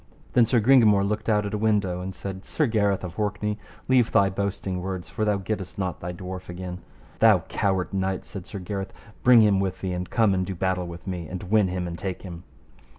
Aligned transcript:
Then 0.33 0.47
Sir 0.47 0.59
Gringamore 0.59 1.03
looked 1.07 1.29
out 1.29 1.45
at 1.45 1.53
a 1.53 1.59
window 1.59 2.01
and 2.01 2.15
said, 2.15 2.43
Sir 2.43 2.65
Gareth 2.65 3.03
of 3.03 3.19
Orkney, 3.19 3.59
leave 3.87 4.11
thy 4.11 4.31
boasting 4.31 4.81
words, 4.81 5.09
for 5.09 5.25
thou 5.25 5.37
gettest 5.37 5.77
not 5.77 5.99
thy 5.99 6.11
dwarf 6.11 6.49
again. 6.49 6.79
Thou 7.19 7.41
coward 7.49 7.93
knight, 7.93 8.25
said 8.25 8.47
Sir 8.47 8.57
Gareth, 8.57 8.93
bring 9.21 9.41
him 9.41 9.59
with 9.59 9.81
thee, 9.81 9.93
and 9.93 10.09
come 10.09 10.33
and 10.33 10.43
do 10.43 10.55
battle 10.55 10.87
with 10.87 11.05
me, 11.05 11.27
and 11.27 11.43
win 11.43 11.67
him 11.67 11.85
and 11.87 11.99
take 11.99 12.23
him. 12.23 12.41